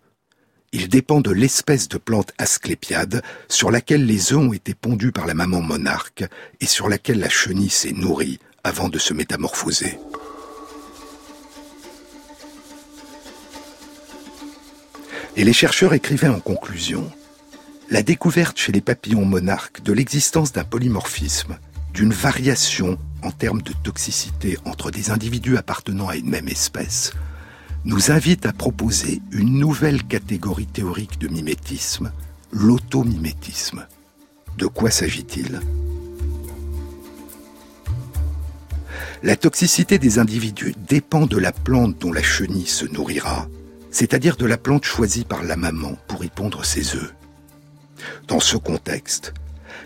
[0.73, 5.25] Il dépend de l'espèce de plante asclépiade sur laquelle les œufs ont été pondus par
[5.25, 6.25] la maman monarque
[6.59, 9.97] et sur laquelle la chenille s'est nourrie avant de se métamorphoser.
[15.37, 17.11] Et les chercheurs écrivaient en conclusion.
[17.91, 21.59] La découverte chez les papillons monarques de l'existence d'un polymorphisme,
[21.93, 27.13] d'une variation en termes de toxicité entre des individus appartenant à une même espèce,
[27.85, 32.11] nous invite à proposer une nouvelle catégorie théorique de mimétisme,
[32.51, 33.85] l'automimétisme.
[34.57, 35.61] De quoi s'agit-il?
[39.21, 43.47] La toxicité des individus dépend de la plante dont la chenille se nourrira,
[43.97, 47.15] c'est-à-dire de la plante choisie par la maman pour y pondre ses œufs.
[48.27, 49.33] Dans ce contexte,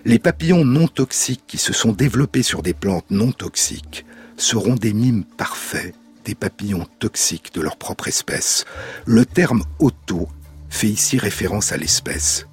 [0.03, 4.05] les papillons non toxiques qui se sont développés sur des plantes non toxiques
[4.35, 5.95] seront des mimes parfaits
[6.25, 8.65] des papillons toxiques de leur propre espèce.
[9.05, 10.27] Le terme auto
[10.69, 12.47] fait ici référence à l'espèce.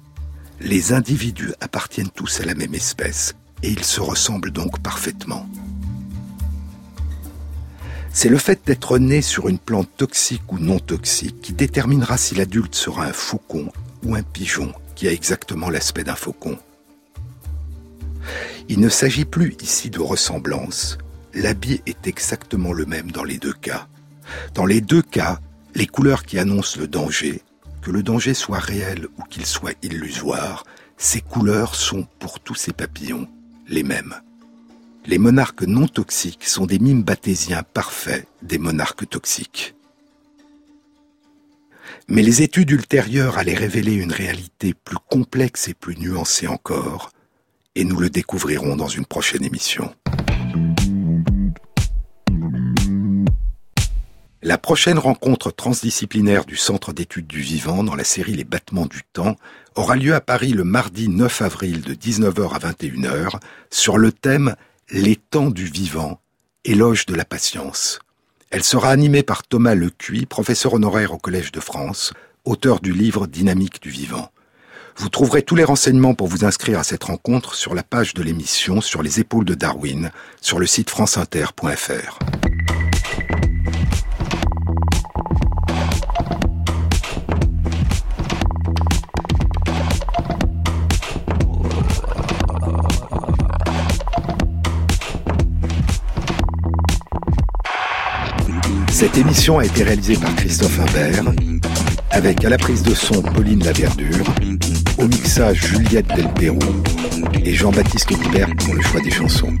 [0.61, 5.45] Les individus appartiennent tous à la même espèce et ils se ressemblent donc parfaitement.
[8.21, 12.35] C'est le fait d'être né sur une plante toxique ou non toxique qui déterminera si
[12.35, 13.71] l'adulte sera un faucon
[14.03, 16.57] ou un pigeon qui a exactement l'aspect d'un faucon.
[18.67, 20.97] Il ne s'agit plus ici de ressemblance,
[21.33, 23.87] l'habit est exactement le même dans les deux cas.
[24.53, 25.39] Dans les deux cas,
[25.73, 27.41] les couleurs qui annoncent le danger,
[27.81, 30.65] que le danger soit réel ou qu'il soit illusoire,
[30.97, 33.29] ces couleurs sont pour tous ces papillons
[33.69, 34.15] les mêmes.
[35.09, 39.73] Les monarques non toxiques sont des mimes bathésiens parfaits des monarques toxiques.
[42.07, 47.09] Mais les études ultérieures allaient révéler une réalité plus complexe et plus nuancée encore,
[47.73, 49.91] et nous le découvrirons dans une prochaine émission.
[54.43, 59.01] La prochaine rencontre transdisciplinaire du Centre d'études du vivant dans la série Les battements du
[59.11, 59.37] temps
[59.75, 63.39] aura lieu à Paris le mardi 9 avril de 19h à 21h
[63.71, 64.55] sur le thème
[64.91, 66.19] Les temps du vivant,
[66.65, 67.99] éloge de la patience.
[68.49, 72.11] Elle sera animée par Thomas Lecuy, professeur honoraire au Collège de France,
[72.43, 74.31] auteur du livre Dynamique du vivant.
[74.97, 78.23] Vous trouverez tous les renseignements pour vous inscrire à cette rencontre sur la page de
[78.23, 80.09] l'émission Sur les épaules de Darwin,
[80.41, 82.17] sur le site franceinter.fr.
[98.99, 101.23] Cette émission a été réalisée par Christophe Imbert,
[102.11, 104.25] avec à la prise de son Pauline Laverdure,
[104.97, 106.83] au mixage Juliette Delperroux
[107.45, 109.57] et Jean-Baptiste Aubert pour le choix des chansons.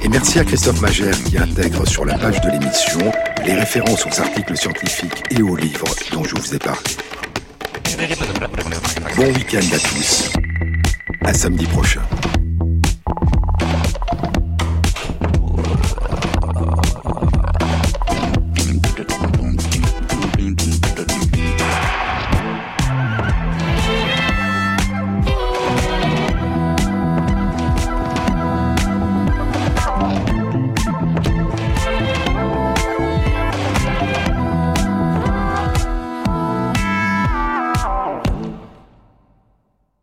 [0.00, 3.00] Et merci à Christophe Magère qui intègre sur la page de l'émission
[3.44, 6.78] les références aux articles scientifiques et aux livres dont je vous ai parlé.
[9.16, 10.30] Bon week-end à tous.
[11.24, 12.02] À samedi prochain.